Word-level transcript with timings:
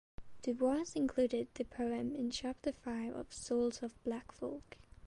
Du 0.43 0.55
Bois 0.55 0.87
included 0.95 1.47
the 1.53 1.63
poem 1.63 2.15
in 2.15 2.31
chapter 2.31 2.71
five 2.71 3.13
of 3.13 3.31
"Souls 3.31 3.83
of 3.83 4.01
Black 4.03 4.31
Folk". 4.31 4.77